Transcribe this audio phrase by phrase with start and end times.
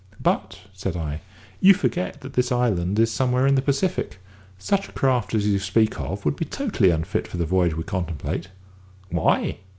[0.19, 1.21] "But," said I,
[1.59, 4.17] "you forget that this island is somewhere in the Pacific.
[4.57, 7.83] Such a craft as you speak of would be totally unfit for the voyage we
[7.83, 8.47] contemplate."
[9.11, 9.59] "Why?"